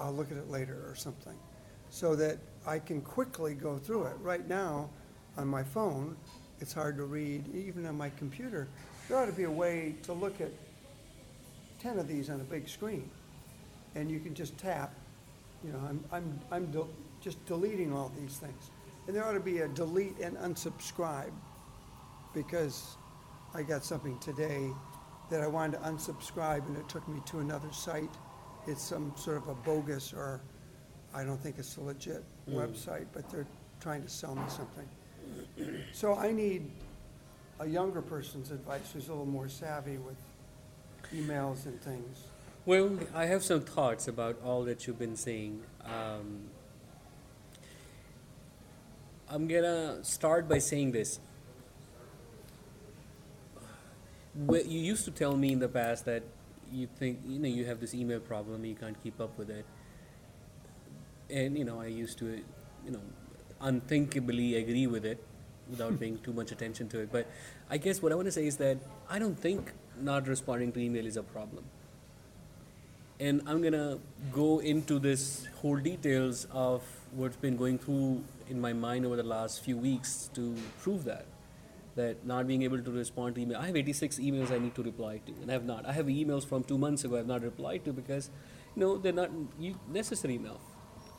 I'll 0.00 0.14
look 0.14 0.32
at 0.32 0.38
it 0.38 0.50
later 0.50 0.84
or 0.88 0.94
something, 0.94 1.36
so 1.90 2.16
that 2.16 2.38
I 2.66 2.78
can 2.78 3.02
quickly 3.02 3.52
go 3.52 3.76
through 3.76 4.04
it. 4.04 4.16
Right 4.22 4.48
now, 4.48 4.88
on 5.36 5.48
my 5.48 5.62
phone, 5.62 6.16
it's 6.60 6.72
hard 6.72 6.96
to 6.96 7.04
read, 7.04 7.54
even 7.54 7.84
on 7.84 7.98
my 7.98 8.08
computer. 8.16 8.68
There 9.06 9.18
ought 9.18 9.26
to 9.26 9.32
be 9.32 9.44
a 9.44 9.50
way 9.50 9.96
to 10.04 10.14
look 10.14 10.40
at 10.40 10.50
ten 11.78 11.98
of 11.98 12.08
these 12.08 12.30
on 12.30 12.40
a 12.40 12.44
big 12.44 12.70
screen, 12.70 13.10
and 13.94 14.10
you 14.10 14.18
can 14.18 14.34
just 14.34 14.56
tap, 14.56 14.94
you 15.64 15.72
know, 15.72 15.80
I'm, 15.88 16.04
I'm, 16.10 16.40
I'm 16.50 16.66
del- 16.70 16.90
just 17.20 17.44
deleting 17.46 17.92
all 17.92 18.12
these 18.18 18.36
things. 18.36 18.70
And 19.06 19.16
there 19.16 19.24
ought 19.24 19.32
to 19.32 19.40
be 19.40 19.58
a 19.58 19.68
delete 19.68 20.18
and 20.18 20.36
unsubscribe, 20.36 21.32
because 22.34 22.96
I 23.54 23.62
got 23.62 23.84
something 23.84 24.18
today 24.18 24.70
that 25.30 25.40
I 25.40 25.46
wanted 25.46 25.78
to 25.78 25.84
unsubscribe, 25.84 26.66
and 26.66 26.76
it 26.76 26.88
took 26.88 27.06
me 27.08 27.20
to 27.26 27.40
another 27.40 27.70
site. 27.72 28.10
It's 28.66 28.82
some 28.82 29.12
sort 29.16 29.38
of 29.38 29.48
a 29.48 29.54
bogus, 29.54 30.12
or 30.12 30.40
I 31.14 31.24
don't 31.24 31.40
think 31.40 31.58
it's 31.58 31.76
a 31.76 31.80
legit 31.80 32.24
hmm. 32.46 32.56
website, 32.56 33.06
but 33.12 33.28
they're 33.30 33.46
trying 33.80 34.02
to 34.02 34.08
sell 34.08 34.34
me 34.34 34.42
something. 34.48 34.88
So 35.92 36.14
I 36.14 36.32
need 36.32 36.70
a 37.60 37.66
younger 37.66 38.02
person's 38.02 38.50
advice 38.50 38.90
who's 38.92 39.08
a 39.08 39.12
little 39.12 39.26
more 39.26 39.48
savvy 39.48 39.98
with 39.98 40.16
emails 41.14 41.66
and 41.66 41.80
things. 41.82 42.24
Well, 42.64 42.96
I 43.12 43.26
have 43.26 43.42
some 43.42 43.62
thoughts 43.62 44.06
about 44.06 44.40
all 44.44 44.62
that 44.64 44.86
you've 44.86 44.98
been 44.98 45.16
saying. 45.16 45.62
Um, 45.84 46.42
I'm 49.28 49.48
gonna 49.48 50.04
start 50.04 50.48
by 50.48 50.58
saying 50.58 50.92
this. 50.92 51.18
You 54.48 54.78
used 54.78 55.04
to 55.06 55.10
tell 55.10 55.36
me 55.36 55.52
in 55.52 55.58
the 55.58 55.68
past 55.68 56.04
that 56.04 56.22
you 56.70 56.86
think 56.86 57.18
you 57.26 57.40
know 57.40 57.48
you 57.48 57.64
have 57.64 57.80
this 57.80 57.94
email 57.94 58.20
problem, 58.20 58.64
you 58.64 58.76
can't 58.76 59.02
keep 59.02 59.20
up 59.20 59.36
with 59.36 59.50
it, 59.50 59.66
and 61.28 61.58
you 61.58 61.64
know 61.64 61.80
I 61.80 61.86
used 61.86 62.16
to, 62.18 62.26
you 62.86 62.92
know, 62.92 63.02
unthinkably 63.60 64.54
agree 64.54 64.86
with 64.86 65.04
it 65.04 65.20
without 65.68 65.98
paying 66.06 66.18
too 66.18 66.32
much 66.32 66.52
attention 66.52 66.88
to 66.90 67.00
it. 67.00 67.10
But 67.10 67.26
I 67.68 67.78
guess 67.78 68.00
what 68.00 68.12
I 68.12 68.14
want 68.14 68.26
to 68.26 68.32
say 68.32 68.46
is 68.46 68.56
that 68.58 68.78
I 69.10 69.18
don't 69.18 69.36
think 69.36 69.72
not 70.00 70.28
responding 70.28 70.70
to 70.74 70.80
email 70.80 71.04
is 71.04 71.16
a 71.16 71.24
problem 71.24 71.64
and 73.22 73.42
I'm 73.46 73.62
gonna 73.62 73.98
go 74.32 74.58
into 74.58 74.98
this 74.98 75.46
whole 75.60 75.76
details 75.76 76.46
of 76.50 76.82
what's 77.12 77.36
been 77.36 77.56
going 77.56 77.78
through 77.78 78.24
in 78.48 78.60
my 78.60 78.72
mind 78.72 79.06
over 79.06 79.16
the 79.16 79.28
last 79.34 79.62
few 79.64 79.76
weeks 79.76 80.28
to 80.34 80.56
prove 80.80 81.04
that 81.04 81.26
that 81.94 82.24
not 82.26 82.46
being 82.46 82.62
able 82.62 82.82
to 82.82 82.90
respond 82.90 83.34
to 83.34 83.42
email. 83.42 83.58
I 83.58 83.66
have 83.66 83.76
86 83.76 84.18
emails 84.18 84.50
I 84.50 84.58
need 84.58 84.74
to 84.76 84.82
reply 84.82 85.20
to, 85.26 85.32
and 85.42 85.50
I 85.50 85.52
have 85.52 85.66
not. 85.66 85.84
I 85.86 85.92
have 85.92 86.06
emails 86.06 86.46
from 86.46 86.64
two 86.64 86.78
months 86.78 87.04
ago 87.04 87.16
I 87.16 87.18
have 87.18 87.26
not 87.26 87.42
replied 87.42 87.84
to 87.84 87.92
because, 87.92 88.30
you 88.74 88.80
know, 88.80 88.96
they're 88.96 89.12
not 89.12 89.30
necessary 89.88 90.36
enough, 90.36 90.62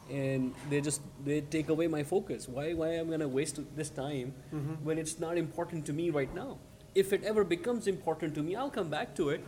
and 0.09 0.55
they 0.71 0.81
just 0.81 1.01
they 1.23 1.41
take 1.41 1.69
away 1.69 1.87
my 1.87 2.03
focus. 2.03 2.49
Why 2.49 2.73
why 2.73 2.93
am 3.01 3.09
I 3.09 3.11
gonna 3.11 3.27
waste 3.39 3.59
this 3.81 3.91
time 3.91 4.33
mm-hmm. 4.53 4.73
when 4.83 4.97
it's 4.97 5.19
not 5.19 5.37
important 5.37 5.85
to 5.91 5.93
me 5.93 6.09
right 6.09 6.33
now? 6.33 6.57
If 6.95 7.13
it 7.13 7.23
ever 7.23 7.43
becomes 7.43 7.87
important 7.87 8.35
to 8.35 8.43
me, 8.43 8.55
I'll 8.55 8.75
come 8.81 8.89
back 8.89 9.15
to 9.21 9.29
it. 9.29 9.45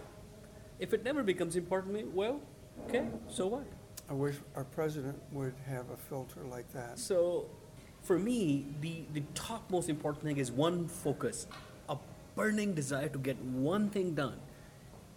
If 0.80 0.94
it 0.94 1.04
never 1.04 1.24
becomes 1.24 1.56
important 1.56 1.96
to 1.96 2.04
me, 2.04 2.10
well, 2.14 2.42
okay, 2.88 3.08
so 3.28 3.48
what? 3.48 3.66
I 4.10 4.14
wish 4.14 4.36
our 4.56 4.66
president 4.66 5.18
would 5.32 5.54
have 5.68 5.90
a 5.90 5.98
filter 5.98 6.42
like 6.44 6.72
that. 6.74 7.00
So, 7.00 7.48
for 8.04 8.20
me, 8.20 8.68
the, 8.82 9.04
the 9.14 9.24
top 9.34 9.70
most 9.72 9.90
important 9.90 10.24
thing 10.24 10.38
is 10.38 10.52
one 10.52 10.88
focus, 10.88 11.48
a 11.90 11.98
burning 12.36 12.74
desire 12.74 13.10
to 13.10 13.18
get 13.18 13.38
one 13.42 13.90
thing 13.90 14.14
done. 14.14 14.40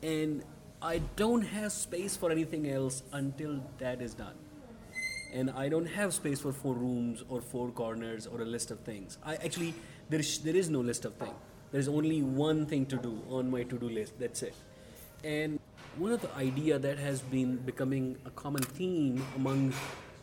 And 0.03 0.43
I 0.81 0.99
don't 1.17 1.43
have 1.43 1.73
space 1.73 2.17
for 2.17 2.31
anything 2.31 2.71
else 2.71 3.03
until 3.13 3.61
that 3.79 4.01
is 4.01 4.15
done. 4.15 4.37
And 5.35 5.51
I 5.51 5.69
don't 5.69 5.87
have 5.87 6.15
space 6.15 6.41
for 6.41 6.53
four 6.53 6.75
rooms 6.75 7.25
or 7.29 7.43
four 7.43 7.71
corners 7.71 8.27
or 8.27 8.41
a 8.41 8.47
list 8.47 8.71
of 8.71 8.81
things. 8.81 9.19
I 9.23 9.35
actually, 9.35 9.75
there 10.09 10.21
is, 10.21 10.39
there 10.39 10.57
is 10.57 10.71
no 10.71 10.81
list 10.81 11.05
of 11.05 11.15
things. 11.15 11.35
There's 11.73 11.89
only 11.89 12.23
one 12.23 12.65
thing 12.65 12.87
to 12.87 12.97
do 12.97 13.21
on 13.29 13.51
my 13.51 13.65
to 13.65 13.77
do 13.77 13.91
list. 13.91 14.15
That's 14.19 14.43
it. 14.43 14.55
And 15.25 15.59
one 15.97 16.13
of 16.13 16.21
the 16.21 16.35
idea 16.37 16.79
that 16.79 16.99
has 16.99 17.21
been 17.21 17.57
becoming 17.57 18.17
a 18.25 18.31
common 18.31 18.63
theme 18.63 19.25
among 19.35 19.73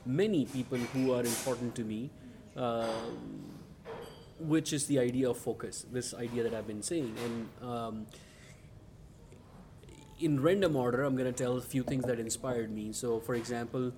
many 0.05 0.45
people 0.45 0.77
who 0.77 1.11
are 1.13 1.21
important 1.21 1.75
to 1.75 1.83
me, 1.83 2.09
um, 2.55 3.51
which 4.39 4.71
is 4.71 4.87
the 4.87 4.99
idea 4.99 5.29
of 5.29 5.37
focus. 5.37 5.85
This 5.91 6.13
idea 6.13 6.43
that 6.43 6.53
I've 6.53 6.67
been 6.67 6.83
saying, 6.83 7.15
and 7.23 7.69
um, 7.69 8.05
in 10.19 10.41
random 10.41 10.75
order, 10.75 11.03
I'm 11.03 11.15
going 11.15 11.31
to 11.31 11.43
tell 11.43 11.57
a 11.57 11.61
few 11.61 11.83
things 11.83 12.05
that 12.05 12.19
inspired 12.19 12.71
me. 12.71 12.93
So, 12.93 13.19
for 13.19 13.35
example, 13.35 13.91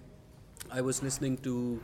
I 0.71 0.81
was 0.81 1.03
listening 1.03 1.37
to, 1.39 1.79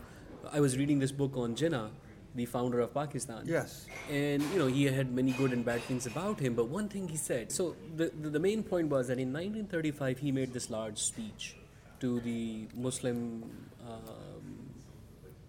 I 0.52 0.60
was 0.60 0.78
reading 0.78 1.00
this 1.00 1.12
book 1.12 1.38
on 1.38 1.56
Jinnah, 1.56 1.92
the 2.36 2.46
founder 2.46 2.80
of 2.80 2.94
Pakistan. 2.94 3.44
Yes. 3.46 3.86
And 4.10 4.42
you 4.52 4.60
know, 4.60 4.68
he 4.68 4.86
had 4.86 5.12
many 5.12 5.32
good 5.32 5.54
and 5.54 5.64
bad 5.64 5.82
things 5.82 6.06
about 6.08 6.40
him, 6.40 6.56
but 6.56 6.68
one 6.68 6.90
thing 6.90 7.08
he 7.08 7.18
said. 7.18 7.52
So 7.52 7.76
the 7.96 8.12
the, 8.22 8.30
the 8.30 8.40
main 8.40 8.64
point 8.64 8.90
was 8.90 9.08
that 9.08 9.20
in 9.20 9.32
1935 9.34 10.20
he 10.20 10.32
made 10.32 10.54
this 10.54 10.70
large 10.70 10.98
speech 10.98 11.56
to 12.00 12.20
the 12.22 12.68
Muslim 12.76 13.44
um, 13.88 14.70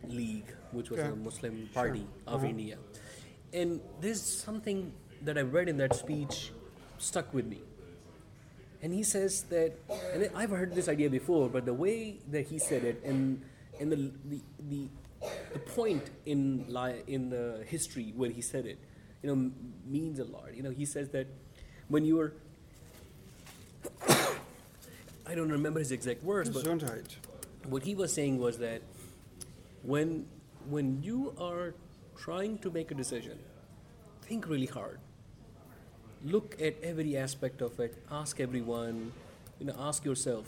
League, 0.08 0.52
which 0.72 0.90
was 0.90 0.98
Yeah. 1.00 1.12
a 1.12 1.16
Muslim 1.16 1.68
party 1.72 2.06
of 2.26 2.34
Uh-huh. 2.40 2.46
India. 2.52 2.76
And 3.52 3.80
there's 4.00 4.20
something 4.20 4.92
that 5.22 5.38
I 5.38 5.42
read 5.42 5.68
in 5.68 5.76
that 5.78 5.94
speech 5.94 6.52
stuck 6.98 7.32
with 7.32 7.46
me. 7.46 7.62
And 8.82 8.92
he 8.92 9.02
says 9.02 9.44
that, 9.48 9.72
and 10.12 10.28
I've 10.36 10.50
heard 10.50 10.74
this 10.74 10.88
idea 10.88 11.08
before, 11.08 11.48
but 11.48 11.64
the 11.64 11.72
way 11.72 12.18
that 12.30 12.46
he 12.52 12.58
said 12.58 12.84
it, 12.84 13.00
and 13.02 13.40
and 13.80 13.90
the 13.90 13.96
the 14.28 14.40
the, 14.68 14.82
the 15.52 15.58
point 15.58 16.10
in 16.26 16.66
li- 16.68 17.02
in 17.06 17.30
the 17.30 17.64
history 17.66 18.12
where 18.16 18.30
he 18.30 18.40
said 18.40 18.66
it, 18.66 18.78
you 19.22 19.28
know, 19.28 19.34
m- 19.34 19.54
means 19.86 20.18
a 20.18 20.24
lot. 20.24 20.54
You 20.54 20.62
know, 20.62 20.70
he 20.70 20.84
says 20.84 21.08
that 21.10 21.26
when 21.88 22.04
you 22.04 22.16
were, 22.16 22.32
I 25.26 25.34
don't 25.34 25.50
remember 25.50 25.80
his 25.80 25.92
exact 25.92 26.22
words, 26.22 26.50
but 26.50 26.64
what 27.68 27.82
he 27.82 27.94
was 27.94 28.12
saying 28.12 28.38
was 28.38 28.58
that 28.58 28.82
when 29.82 30.26
when 30.68 31.02
you 31.02 31.34
are 31.38 31.74
trying 32.16 32.58
to 32.58 32.70
make 32.70 32.90
a 32.90 32.94
decision 32.94 33.38
think 34.22 34.48
really 34.48 34.66
hard. 34.66 34.98
Look 36.24 36.56
at 36.60 36.82
every 36.82 37.16
aspect 37.16 37.60
of 37.60 37.78
it. 37.80 38.02
Ask 38.10 38.40
everyone. 38.40 39.12
You 39.60 39.66
know 39.66 39.74
ask 39.78 40.04
yourself 40.04 40.46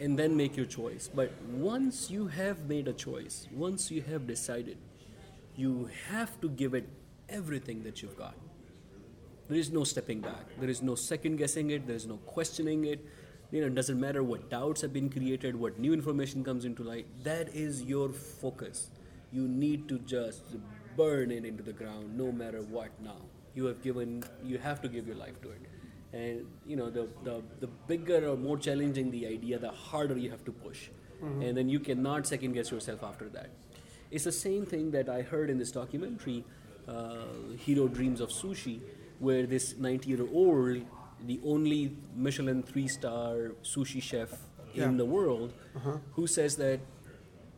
and 0.00 0.18
then 0.18 0.36
make 0.36 0.56
your 0.56 0.66
choice 0.66 1.08
but 1.12 1.32
once 1.50 2.10
you 2.10 2.26
have 2.26 2.68
made 2.68 2.88
a 2.88 2.92
choice 2.92 3.46
once 3.52 3.90
you 3.90 4.02
have 4.02 4.26
decided 4.26 4.76
you 5.56 5.88
have 6.08 6.38
to 6.40 6.48
give 6.48 6.74
it 6.74 6.88
everything 7.28 7.82
that 7.82 8.02
you've 8.02 8.16
got 8.16 8.34
there 9.48 9.58
is 9.58 9.70
no 9.70 9.84
stepping 9.84 10.20
back. 10.20 10.44
There 10.58 10.68
is 10.68 10.82
no 10.82 10.96
second 10.96 11.36
guessing 11.36 11.70
it. 11.70 11.86
There 11.86 11.94
is 11.94 12.06
no 12.06 12.16
questioning 12.26 12.84
it. 12.84 13.04
You 13.52 13.60
know, 13.60 13.68
it 13.68 13.76
doesn't 13.76 14.00
matter 14.00 14.24
what 14.24 14.50
doubts 14.50 14.80
have 14.80 14.92
been 14.92 15.08
created, 15.08 15.54
what 15.54 15.78
new 15.78 15.92
information 15.92 16.42
comes 16.42 16.64
into 16.64 16.82
light. 16.82 17.06
That 17.22 17.54
is 17.54 17.82
your 17.82 18.08
focus. 18.08 18.90
You 19.30 19.46
need 19.46 19.88
to 19.88 20.00
just 20.00 20.42
burn 20.96 21.30
it 21.30 21.44
into 21.44 21.62
the 21.62 21.72
ground, 21.72 22.18
no 22.18 22.32
matter 22.32 22.62
what. 22.62 22.90
Now 23.00 23.18
you 23.54 23.66
have 23.66 23.82
given, 23.82 24.24
you 24.44 24.58
have 24.58 24.82
to 24.82 24.88
give 24.88 25.06
your 25.06 25.16
life 25.16 25.40
to 25.42 25.50
it. 25.50 25.60
And 26.12 26.46
you 26.66 26.76
know, 26.76 26.90
the 26.90 27.08
the, 27.24 27.42
the 27.60 27.66
bigger 27.88 28.28
or 28.28 28.36
more 28.36 28.56
challenging 28.58 29.10
the 29.10 29.26
idea, 29.26 29.58
the 29.58 29.70
harder 29.70 30.16
you 30.16 30.30
have 30.30 30.44
to 30.44 30.52
push. 30.52 30.88
And 31.22 31.56
then 31.56 31.68
you 31.70 31.80
cannot 31.80 32.26
second 32.26 32.52
guess 32.52 32.70
yourself 32.70 33.02
after 33.02 33.28
that. 33.30 33.48
It's 34.10 34.24
the 34.24 34.32
same 34.32 34.66
thing 34.66 34.90
that 34.90 35.08
I 35.08 35.22
heard 35.22 35.48
in 35.48 35.56
this 35.58 35.72
documentary, 35.72 36.44
uh, 36.86 37.24
Jiro 37.64 37.88
Dreams 37.88 38.20
of 38.20 38.28
Sushi, 38.28 38.80
where 39.18 39.46
this 39.46 39.76
90 39.78 40.08
year 40.10 40.26
old, 40.30 40.82
the 41.26 41.40
only 41.42 41.96
Michelin 42.14 42.62
three 42.62 42.86
star 42.86 43.52
sushi 43.62 44.02
chef 44.02 44.30
Yeah. 44.74 44.84
in 44.90 44.98
the 44.98 45.06
world, 45.06 45.54
who 46.12 46.26
says 46.26 46.56
that 46.56 46.80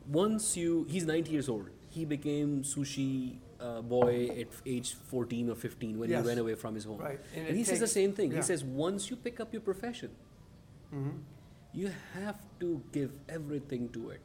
once 0.07 0.57
you, 0.57 0.87
he's 0.89 1.05
90 1.05 1.31
years 1.33 1.49
old, 1.49 1.67
he 1.89 2.05
became 2.05 2.63
sushi 2.63 3.39
uh, 3.61 3.81
boy 3.83 4.29
at 4.41 4.49
age 4.67 4.95
14 4.95 5.51
or 5.51 5.55
15 5.55 5.99
when 5.99 6.11
Yes. 6.11 6.23
he 6.23 6.29
ran 6.29 6.39
away 6.39 6.55
from 6.55 6.75
his 6.75 6.85
home. 6.85 6.99
Right. 6.99 7.21
And 7.35 7.49
And, 7.49 7.57
he 7.57 7.65
says 7.65 7.81
the 7.81 7.87
same 7.87 8.13
thing. 8.13 8.31
yeah. 8.31 8.37
He 8.39 8.43
says, 8.43 8.65
once 8.65 9.11
you 9.11 9.17
pick 9.17 9.41
up 9.41 9.53
your 9.53 9.63
profession, 9.63 10.11
Mm-hmm. 10.95 11.19
you 11.73 11.91
have 12.15 12.39
to 12.61 12.83
give 12.93 13.11
everything 13.29 13.89
to 13.91 14.11
it. 14.11 14.21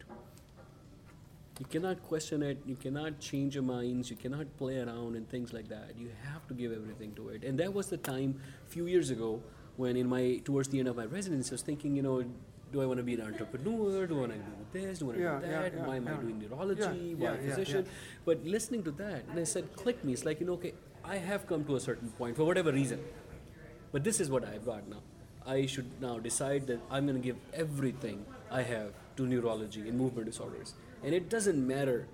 You 1.60 1.66
cannot 1.68 2.02
question 2.04 2.42
it. 2.42 2.58
You 2.66 2.76
cannot 2.76 3.20
change 3.20 3.54
your 3.56 3.64
minds. 3.64 4.10
You 4.10 4.16
cannot 4.16 4.48
play 4.58 4.78
around 4.80 5.16
and 5.16 5.30
things 5.30 5.54
like 5.54 5.68
that. 5.70 5.92
You 5.98 6.10
have 6.24 6.48
to 6.48 6.54
give 6.54 6.72
everything 6.72 7.14
to 7.16 7.30
it. 7.30 7.44
And 7.44 7.60
that 7.60 7.74
was 7.74 7.88
the 7.90 7.98
time, 7.98 8.40
a 8.66 8.70
few 8.70 8.88
years 8.88 9.10
ago, 9.12 9.42
when 9.76 9.96
in 9.98 10.08
my 10.08 10.42
towards 10.44 10.70
the 10.70 10.80
end 10.80 10.88
of 10.88 10.96
my 10.96 11.06
residency, 11.06 11.52
I 11.52 11.56
was 11.56 11.62
thinking, 11.62 11.96
you 11.96 12.02
know, 12.02 12.24
do 12.74 12.82
I 12.82 12.86
want 12.88 12.98
to 12.98 13.04
be 13.04 13.14
an 13.14 13.22
entrepreneur? 13.22 14.08
Do 14.08 14.18
I 14.18 14.20
want 14.22 14.34
to 14.34 14.80
do 14.80 14.88
this? 14.88 15.00
Do 15.00 15.06
I 15.06 15.08
want 15.08 15.18
to 15.20 15.24
Yeah, 15.24 15.40
do 15.40 15.48
that? 15.48 15.74
yeah, 15.74 15.86
Why 15.86 15.96
am 15.98 16.08
I 16.08 16.14
doing 16.14 16.40
neurology? 16.40 17.16
Why 17.16 17.38
physician? 17.38 17.86
But 18.26 18.44
listening 18.44 18.84
to 18.84 18.92
that, 19.04 19.24
and 19.30 19.40
I 19.40 19.44
said, 19.44 19.76
click 19.76 20.04
me. 20.04 20.14
It's 20.14 20.26
like, 20.26 20.40
you 20.40 20.48
know, 20.48 20.54
okay, 20.54 20.74
I 21.06 21.18
have 21.18 21.46
come 21.48 21.64
to 21.66 21.76
a 21.76 21.80
certain 21.80 22.10
point 22.12 22.36
for 22.36 22.44
whatever 22.44 22.72
reason. 22.72 23.00
But 23.92 24.04
this 24.04 24.20
is 24.20 24.30
what 24.32 24.44
I've 24.44 24.66
got 24.66 24.90
now. 24.90 25.04
I 25.46 25.68
should 25.68 25.90
now 26.02 26.18
decide 26.18 26.66
that 26.68 26.80
I'm 26.90 27.06
going 27.06 27.22
to 27.22 27.24
give 27.24 27.38
everything 27.54 28.26
I 28.50 28.64
have 28.64 28.94
to 29.18 29.28
neurology 29.28 29.88
and 29.88 29.98
movement 29.98 30.26
disorders. 30.26 30.74
And 31.04 31.14
it 31.14 31.30
doesn't 31.30 31.68
matter 31.68 32.08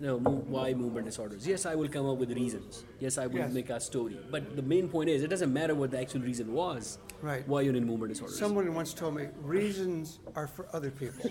know, 0.00 0.18
why 0.18 0.74
movement 0.74 1.06
disorders. 1.06 1.46
Yes, 1.46 1.66
I 1.66 1.74
will 1.74 1.88
come 1.88 2.06
up 2.08 2.18
with 2.18 2.30
reasons. 2.32 2.84
Yes, 3.00 3.18
I 3.18 3.26
will 3.26 3.36
Yes. 3.36 3.52
make 3.52 3.70
a 3.70 3.80
story. 3.80 4.18
But 4.30 4.56
the 4.56 4.62
main 4.62 4.88
point 4.88 5.08
is, 5.10 5.22
it 5.22 5.28
doesn't 5.28 5.52
matter 5.52 5.74
what 5.74 5.90
the 5.90 6.00
actual 6.00 6.20
reason 6.20 6.52
was 6.52 6.98
Right. 7.22 7.46
why 7.48 7.62
you're 7.62 7.74
in 7.76 7.84
movement 7.84 8.12
disorders. 8.12 8.38
Someone 8.38 8.72
once 8.74 8.94
told 8.94 9.14
me 9.16 9.28
reasons 9.42 10.18
are 10.34 10.46
for 10.46 10.66
other 10.72 10.90
people. 10.90 11.30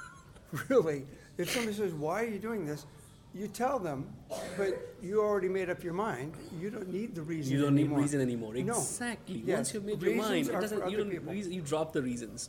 really, 0.68 1.06
if 1.36 1.50
somebody 1.50 1.76
says, 1.76 1.92
"Why 1.92 2.22
are 2.24 2.28
you 2.28 2.38
doing 2.38 2.64
this?" 2.66 2.86
You 3.34 3.46
tell 3.46 3.78
them, 3.78 4.06
but 4.56 4.94
you 5.02 5.20
already 5.20 5.50
made 5.50 5.68
up 5.68 5.84
your 5.84 5.92
mind. 5.92 6.32
You 6.58 6.70
don't 6.70 6.88
need 6.88 7.14
the 7.14 7.22
reason. 7.22 7.52
you 7.52 7.60
don't 7.60 7.74
need 7.74 7.82
anymore. 7.82 8.00
reason 8.00 8.20
anymore. 8.22 8.54
No. 8.54 8.72
Exactly. 8.78 9.42
Yes. 9.44 9.56
Once 9.56 9.74
you've 9.74 9.84
made 9.84 10.02
your 10.02 10.14
mind, 10.14 10.48
it 10.48 10.52
doesn't. 10.52 10.90
You 10.90 10.96
don't. 10.96 11.26
Reason, 11.26 11.52
you 11.52 11.60
drop 11.60 11.92
the 11.92 12.02
reasons. 12.02 12.48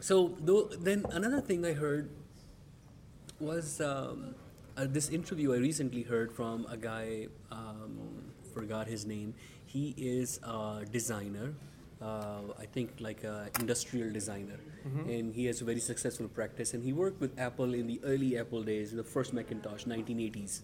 So 0.00 0.36
though, 0.40 0.64
then 0.80 1.04
another 1.10 1.40
thing 1.40 1.64
I 1.64 1.72
heard 1.72 2.10
was 3.40 3.80
um, 3.80 4.34
uh, 4.76 4.86
this 4.88 5.08
interview 5.10 5.54
I 5.54 5.58
recently 5.58 6.02
heard 6.02 6.32
from 6.32 6.66
a 6.70 6.76
guy. 6.76 7.28
Um, 7.50 7.98
forgot 8.54 8.86
his 8.88 9.06
name. 9.06 9.34
He 9.66 9.94
is 9.96 10.40
a 10.42 10.84
designer. 10.90 11.54
Uh, 12.00 12.42
I 12.58 12.66
think 12.66 12.92
like 13.00 13.24
an 13.24 13.50
industrial 13.58 14.12
designer, 14.12 14.60
and 15.10 15.34
he 15.34 15.46
has 15.46 15.60
a 15.60 15.64
very 15.64 15.80
successful 15.80 16.28
practice. 16.28 16.72
And 16.74 16.82
he 16.82 16.92
worked 16.92 17.20
with 17.20 17.38
Apple 17.38 17.74
in 17.74 17.86
the 17.88 18.00
early 18.04 18.38
Apple 18.38 18.62
days, 18.62 18.92
the 18.92 19.02
first 19.02 19.32
Macintosh, 19.32 19.84
1980s, 19.84 20.60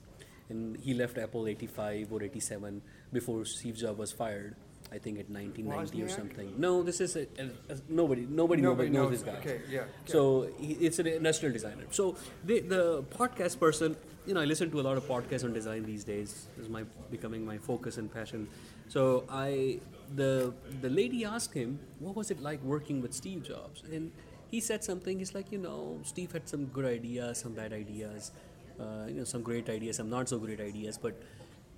and 0.49 0.77
he 0.77 0.95
left 0.95 1.19
Apple 1.19 1.49
85 1.49 2.13
or 2.13 2.23
87 2.23 2.83
before 3.13 3.45
Steve 3.45 3.77
Jobs 3.77 3.99
was 3.99 4.13
fired. 4.13 4.55
I 4.95 4.99
think 5.05 5.19
at 5.19 5.29
1990 5.29 6.03
or 6.03 6.07
Wozniak? 6.07 6.17
something. 6.17 6.55
No, 6.57 6.83
this 6.89 7.01
is 7.01 7.17
a, 7.17 7.23
a, 7.45 7.45
a- 7.75 7.79
nobody. 7.89 8.27
Nobody, 8.41 8.63
Nobody 8.63 8.91
knows, 8.91 9.11
knows. 9.11 9.23
this 9.25 9.35
guy. 9.35 9.39
Okay, 9.41 9.61
yeah, 9.69 9.81
okay. 9.81 9.91
So 10.17 10.49
he, 10.61 10.73
it's 10.87 10.99
an 11.01 11.09
industrial 11.09 11.53
designer. 11.53 11.85
So 11.91 12.17
the, 12.45 12.61
the 12.61 13.03
podcast 13.21 13.59
person, 13.59 13.97
you 14.27 14.35
know, 14.35 14.41
I 14.41 14.45
listen 14.45 14.71
to 14.71 14.81
a 14.81 14.87
lot 14.89 14.97
of 14.97 15.05
podcasts 15.09 15.45
on 15.45 15.53
design 15.53 15.85
these 15.85 16.05
days. 16.05 16.47
This 16.57 16.65
is 16.67 16.71
my 16.71 16.85
becoming 17.11 17.45
my 17.45 17.59
focus 17.59 17.99
and 17.99 18.13
passion. 18.19 18.47
So 18.89 19.25
I, 19.29 19.81
the 20.15 20.55
the 20.81 20.89
lady 20.91 21.25
asked 21.25 21.55
him, 21.55 21.79
what 21.99 22.15
was 22.15 22.31
it 22.31 22.41
like 22.41 22.63
working 22.63 23.03
with 23.03 23.13
Steve 23.15 23.43
Jobs? 23.43 23.83
And 23.91 24.13
he 24.51 24.61
said 24.61 24.85
something. 24.85 25.19
He's 25.19 25.35
like, 25.35 25.51
you 25.51 25.59
know, 25.59 25.99
Steve 26.05 26.31
had 26.33 26.49
some 26.49 26.67
good 26.67 26.85
ideas, 26.85 27.39
some 27.39 27.55
bad 27.55 27.73
ideas, 27.73 28.31
uh, 28.79 29.07
you 29.09 29.15
know, 29.15 29.25
some 29.25 29.43
great 29.43 29.69
ideas, 29.69 29.97
some 29.97 30.09
not 30.09 30.29
so 30.29 30.39
great 30.39 30.61
ideas, 30.61 30.97
but 30.99 31.21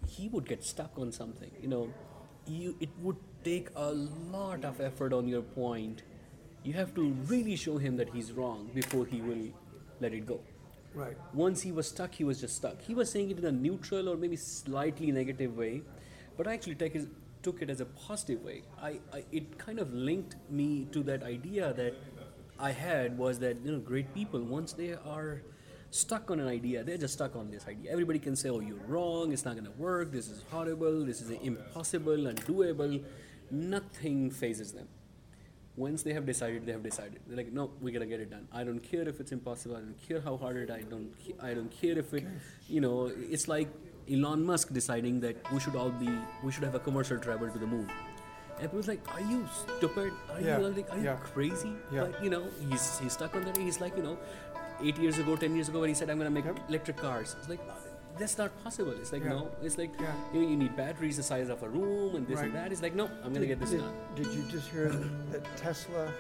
he 0.07 0.29
would 0.29 0.47
get 0.47 0.63
stuck 0.63 0.99
on 0.99 1.11
something. 1.13 1.51
You 1.63 1.69
know, 1.69 1.89
you 2.47 2.77
it 2.81 2.91
would 3.01 3.17
take 3.45 3.69
a 3.77 3.93
lot 4.33 4.65
of 4.65 4.81
effort 4.81 5.13
on 5.13 5.29
your 5.29 5.43
point 5.43 6.03
you 6.67 6.73
have 6.73 6.93
to 6.95 7.11
really 7.29 7.55
show 7.55 7.79
him 7.79 7.97
that 7.97 8.09
he's 8.13 8.33
wrong 8.33 8.69
before 8.75 9.07
he 9.07 9.21
will 9.21 9.49
let 10.01 10.13
it 10.13 10.27
go. 10.27 10.41
Right. 10.95 11.17
Once 11.33 11.63
he 11.63 11.71
was 11.71 11.89
stuck, 11.89 12.15
he 12.15 12.25
was 12.25 12.41
just 12.41 12.57
stuck. 12.57 12.83
He 12.83 12.95
was 12.95 13.11
saying 13.11 13.31
it 13.31 13.39
in 13.39 13.45
a 13.45 13.53
neutral 13.53 14.09
or 14.09 14.17
maybe 14.17 14.37
slightly 14.37 15.13
negative 15.13 15.57
way, 15.57 15.83
but 16.37 16.49
I 16.49 16.55
actually 16.55 16.75
take 16.75 16.95
his, 16.95 17.07
took 17.43 17.63
it 17.63 17.71
as 17.71 17.81
a 17.81 17.85
positive 17.85 18.43
way. 18.43 18.63
I, 18.83 18.99
I 19.13 19.25
it 19.31 19.59
kind 19.59 19.79
of 19.79 19.93
linked 19.93 20.37
me 20.51 20.87
to 20.91 21.03
that 21.05 21.23
idea 21.23 21.73
that 21.75 21.95
I 22.59 22.73
had 22.73 23.17
was 23.17 23.39
that 23.41 23.59
you 23.65 23.73
know 23.73 23.79
great 23.79 24.13
people 24.15 24.41
once 24.41 24.73
they 24.73 24.95
are 24.95 25.43
stuck 26.01 26.31
on 26.31 26.41
an 26.41 26.49
idea, 26.49 26.83
they're 26.85 26.97
just 26.99 27.15
stuck 27.15 27.37
on 27.37 27.51
this 27.51 27.67
idea. 27.67 27.91
Everybody 27.91 28.19
can 28.19 28.37
say, 28.37 28.49
"Oh, 28.51 28.61
you're 28.61 28.85
wrong. 28.89 29.33
It's 29.33 29.45
not 29.45 29.55
going 29.55 29.65
to 29.67 29.79
work. 29.89 30.13
This 30.13 30.29
is 30.29 30.43
horrible. 30.51 31.05
This 31.05 31.21
is 31.21 31.31
impossible, 31.31 32.17
undoable." 32.33 33.03
Nothing 33.51 34.31
phases 34.31 34.73
them 34.73 34.89
once 35.77 36.03
they 36.03 36.13
have 36.15 36.25
decided 36.27 36.65
they 36.67 36.73
have 36.73 36.83
decided 36.83 37.21
they're 37.27 37.37
like 37.37 37.53
no 37.53 37.71
we're 37.83 37.93
gonna 37.93 38.07
get 38.07 38.19
it 38.19 38.31
done 38.31 38.49
i 38.51 38.65
don't 38.65 38.81
care 38.81 39.07
if 39.07 39.21
it's 39.21 39.31
impossible 39.31 39.77
i 39.77 39.81
don't 39.81 40.01
care 40.09 40.23
how 40.23 40.35
hard 40.39 40.57
it 40.57 40.71
i 40.71 40.81
don't 40.81 41.13
i 41.49 41.53
don't 41.53 41.71
care 41.71 41.99
if 41.99 42.15
it 42.15 42.25
you 42.67 42.81
know 42.81 43.13
it's 43.35 43.47
like 43.47 43.69
elon 44.11 44.43
musk 44.43 44.73
deciding 44.73 45.21
that 45.21 45.37
we 45.53 45.61
should 45.61 45.77
all 45.77 45.91
be 45.91 46.09
we 46.43 46.51
should 46.51 46.65
have 46.65 46.75
a 46.75 46.79
commercial 46.79 47.19
travel 47.19 47.51
to 47.51 47.59
the 47.59 47.67
moon 47.67 47.87
and 48.59 48.61
people's 48.71 48.89
like 48.89 49.03
are 49.15 49.21
you 49.21 49.47
stupid 49.55 50.15
are 50.33 50.41
Yeah, 50.41 50.59
you 50.61 50.69
like 50.69 50.91
are 50.93 50.97
you 50.97 51.05
yeah. 51.05 51.17
crazy 51.17 51.73
Yeah. 51.93 52.05
but 52.07 52.25
you 52.25 52.31
know 52.31 52.45
he's 52.71 52.99
he's 52.99 53.13
stuck 53.13 53.37
on 53.37 53.45
that 53.45 53.59
he's 53.59 53.79
like 53.79 53.95
you 53.99 54.03
know 54.03 54.17
eight 54.83 54.99
years 54.99 55.19
ago 55.19 55.37
ten 55.37 55.55
years 55.55 55.69
ago 55.69 55.81
when 55.81 55.89
he 55.89 55.95
said 55.95 56.11
i'm 56.11 56.19
gonna 56.19 56.31
make 56.31 56.45
Yep. 56.45 56.59
electric 56.69 56.97
cars 56.97 57.35
it's 57.39 57.49
like 57.49 57.61
that's 58.19 58.39
not 58.39 58.51
possible 58.63 58.93
it's 58.93 59.13
like 59.13 59.23
Yeah. 59.23 59.31
no 59.31 59.51
it's 59.63 59.79
like 59.79 59.93
Yeah. 60.01 60.13
you 60.33 60.43
know 60.43 60.49
you 60.49 60.57
need 60.57 60.77
batteries 60.77 61.17
the 61.17 61.23
size 61.23 61.49
of 61.49 61.63
a 61.63 61.69
room 61.69 62.17
and 62.17 62.27
this 62.27 62.41
and 62.41 62.53
Right. 62.53 62.63
that 62.65 62.73
it's 62.73 62.83
like 62.83 62.95
no 62.95 63.07
i'm 63.25 63.33
gonna 63.33 63.41
Did- 63.41 63.49
get 63.49 63.61
this 63.61 63.71
did, 63.71 63.81
done 63.81 63.95
Did 64.15 64.27
you 64.29 64.43
just 64.51 64.69
hear 64.71 64.89
that 65.33 65.45
Tesla 65.57 66.13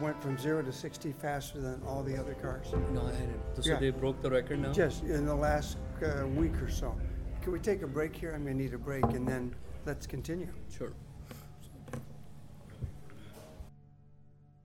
went 0.00 0.20
from 0.22 0.38
zero 0.38 0.62
to 0.62 0.72
60 0.72 1.12
faster 1.12 1.60
than 1.60 1.82
all 1.86 2.02
the 2.02 2.16
other 2.16 2.34
cars? 2.34 2.66
no 2.92 3.02
i 3.06 3.10
didn't. 3.10 3.40
so 3.62 3.70
Yeah. 3.70 3.78
they 3.78 3.90
broke 3.90 4.22
the 4.22 4.30
record 4.30 4.60
now 4.60 4.72
Just 4.72 5.02
in 5.04 5.26
the 5.26 5.34
last 5.34 5.76
uh, 6.02 6.26
week 6.26 6.54
or 6.62 6.70
so. 6.70 6.96
Can 7.42 7.52
we 7.52 7.58
take 7.58 7.82
a 7.82 7.86
break 7.86 8.14
here? 8.16 8.32
I'm 8.34 8.44
going 8.44 8.56
to 8.56 8.62
need 8.62 8.72
a 8.74 8.78
break 8.78 9.04
and 9.04 9.26
then 9.28 9.54
let's 9.86 10.06
continue. 10.06 10.48
sure 10.70 10.92